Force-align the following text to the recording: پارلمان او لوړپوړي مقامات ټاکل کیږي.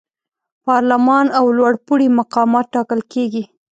پارلمان 0.65 1.25
او 1.37 1.45
لوړپوړي 1.57 2.07
مقامات 2.19 2.65
ټاکل 2.75 2.99
کیږي. 3.13 3.43